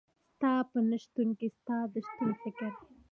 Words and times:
ستا 0.31 0.53
په 0.71 0.77
نشتون 0.89 1.29
کي 1.39 1.47
ستا 1.57 1.77
د 1.93 1.95
شتون 2.07 2.29
فکر 2.41 2.71